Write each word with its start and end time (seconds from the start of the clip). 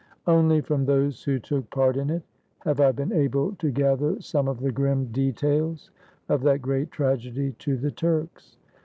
Only 0.25 0.61
from 0.61 0.83
those 0.85 1.23
who 1.23 1.37
took 1.37 1.69
part 1.69 1.95
in 1.95 2.09
it 2.09 2.23
have 2.61 2.79
I 2.79 2.91
been 2.91 3.13
able 3.13 3.53
to 3.57 3.69
gather 3.69 4.19
some 4.19 4.47
of 4.47 4.59
the 4.59 4.71
grim 4.71 5.11
details 5.11 5.91
of 6.27 6.41
that 6.41 6.63
great 6.63 6.89
tragedy 6.89 7.51
to 7.59 7.77
the 7.77 7.91
Turks. 7.91 8.57